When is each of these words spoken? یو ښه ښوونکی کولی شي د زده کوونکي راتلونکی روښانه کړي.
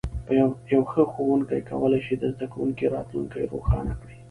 یو 0.73 0.81
ښه 0.91 1.03
ښوونکی 1.11 1.61
کولی 1.69 1.99
شي 2.05 2.13
د 2.19 2.23
زده 2.33 2.47
کوونکي 2.53 2.85
راتلونکی 2.95 3.41
روښانه 3.53 3.93
کړي. 4.01 4.15